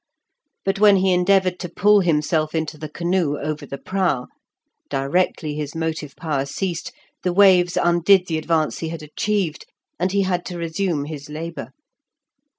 But 0.65 0.79
when 0.79 0.95
he 0.95 1.13
endeavoured 1.13 1.59
to 1.59 1.69
pull 1.69 1.99
himself 1.99 2.55
into 2.55 2.75
the 2.75 2.89
canoe 2.89 3.37
over 3.37 3.67
the 3.67 3.77
prow, 3.77 4.25
directly 4.89 5.53
his 5.53 5.75
motive 5.75 6.15
power 6.15 6.47
ceased, 6.47 6.91
the 7.21 7.31
waves 7.31 7.77
undid 7.77 8.25
the 8.25 8.39
advance 8.39 8.79
he 8.79 8.89
had 8.89 9.03
achieved, 9.03 9.67
and 9.99 10.11
he 10.11 10.23
had 10.23 10.43
to 10.47 10.57
resume 10.57 11.05
his 11.05 11.29
labour. 11.29 11.67